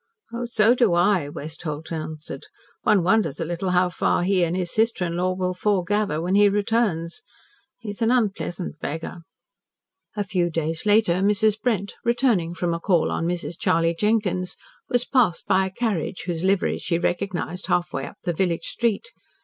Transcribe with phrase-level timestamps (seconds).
[0.45, 2.47] "So do I," Westholt answered.
[2.81, 6.33] "One wonders a little how far he and his sister in law will 'foregather' when
[6.33, 7.21] he returns.
[7.77, 9.17] He's an unpleasant beggar."
[10.15, 11.61] A few days later Mrs.
[11.61, 13.59] Brent, returning from a call on Mrs.
[13.59, 14.57] Charley Jenkins,
[14.89, 19.11] was passed by a carriage whose liveries she recognised half way up the village street.